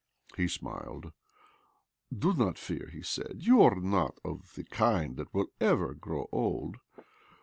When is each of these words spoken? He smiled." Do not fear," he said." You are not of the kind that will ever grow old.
He 0.35 0.47
smiled." 0.47 1.11
Do 2.25 2.33
not 2.33 2.57
fear," 2.57 2.89
he 2.91 3.03
said." 3.03 3.41
You 3.45 3.61
are 3.61 3.75
not 3.75 4.17
of 4.25 4.55
the 4.55 4.63
kind 4.63 5.15
that 5.17 5.31
will 5.31 5.51
ever 5.59 5.93
grow 5.93 6.27
old. 6.31 6.77